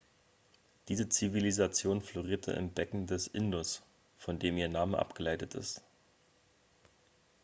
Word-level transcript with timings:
diese 0.87 1.09
zivilisation 1.09 2.01
florierte 2.01 2.53
im 2.53 2.71
becken 2.71 3.05
des 3.05 3.27
indus 3.27 3.83
von 4.17 4.39
dem 4.39 4.57
ihr 4.57 4.67
name 4.67 4.97
abgeleitet 4.97 5.53
ist 5.53 5.83